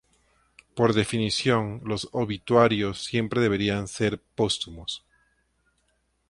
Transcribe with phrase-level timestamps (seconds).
[0.73, 5.05] Por definición, los "obituarios" siempre deberían ser póstumos.